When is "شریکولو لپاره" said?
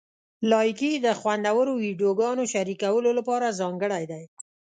2.53-3.55